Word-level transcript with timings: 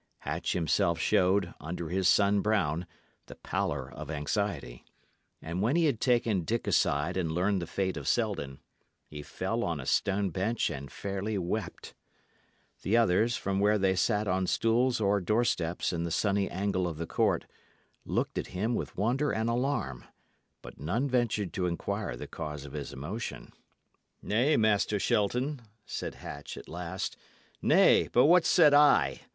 Hatch 0.21 0.53
himself 0.53 0.97
showed, 0.99 1.53
under 1.61 1.89
his 1.89 2.07
sun 2.07 2.39
brown, 2.41 2.87
the 3.27 3.35
pallour 3.35 3.91
of 3.93 4.09
anxiety; 4.09 4.83
and 5.43 5.61
when 5.61 5.75
he 5.75 5.85
had 5.85 6.01
taken 6.01 6.41
Dick 6.43 6.65
aside 6.65 7.17
and 7.17 7.31
learned 7.31 7.61
the 7.61 7.67
fate 7.67 7.95
of 7.97 8.07
Selden, 8.07 8.61
he 9.05 9.21
fell 9.21 9.63
on 9.63 9.79
a 9.79 9.85
stone 9.85 10.31
bench 10.31 10.71
and 10.71 10.91
fairly 10.91 11.37
wept. 11.37 11.93
The 12.81 12.97
others, 12.97 13.37
from 13.37 13.59
where 13.59 13.77
they 13.77 13.95
sat 13.95 14.27
on 14.27 14.47
stools 14.47 14.99
or 14.99 15.21
doorsteps 15.21 15.93
in 15.93 16.03
the 16.03 16.09
sunny 16.09 16.49
angle 16.49 16.87
of 16.87 16.97
the 16.97 17.05
court, 17.05 17.45
looked 18.03 18.39
at 18.39 18.47
him 18.57 18.73
with 18.73 18.97
wonder 18.97 19.29
and 19.31 19.51
alarm, 19.51 20.05
but 20.63 20.79
none 20.79 21.07
ventured 21.09 21.53
to 21.53 21.67
inquire 21.67 22.15
the 22.17 22.25
cause 22.25 22.65
of 22.65 22.73
his 22.73 22.91
emotion. 22.91 23.53
"Nay, 24.23 24.57
Master 24.57 24.97
Shelton," 24.99 25.61
said 25.85 26.15
Hatch, 26.15 26.57
at 26.57 26.67
last 26.67 27.17
"nay, 27.61 28.07
but 28.11 28.25
what 28.25 28.47
said 28.47 28.73
I? 28.73 29.19